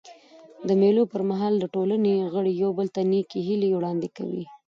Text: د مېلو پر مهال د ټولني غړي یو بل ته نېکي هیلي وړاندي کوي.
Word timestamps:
د 0.67 0.69
مېلو 0.81 1.03
پر 1.11 1.21
مهال 1.29 1.53
د 1.59 1.65
ټولني 1.73 2.13
غړي 2.33 2.51
یو 2.63 2.71
بل 2.77 2.87
ته 2.95 3.01
نېکي 3.11 3.39
هیلي 3.47 3.69
وړاندي 3.73 4.09
کوي. 4.17 4.45